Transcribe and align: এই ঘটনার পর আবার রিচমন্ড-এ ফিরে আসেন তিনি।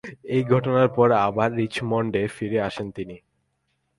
এই 0.25 0.43
ঘটনার 0.43 0.89
পর 0.95 1.07
আবার 1.27 1.49
রিচমন্ড-এ 1.55 2.23
ফিরে 2.27 2.59
আসেন 2.61 2.87
তিনি। 2.91 3.15